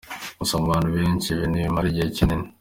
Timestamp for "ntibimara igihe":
1.49-2.07